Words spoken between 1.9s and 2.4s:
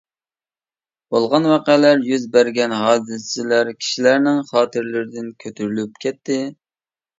يۈز